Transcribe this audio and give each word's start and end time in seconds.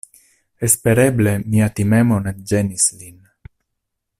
Espereble 0.67 1.33
mia 1.55 1.67
timemo 1.81 2.17
ne 2.29 2.33
ĝenis 2.53 2.89
lin. 3.03 3.21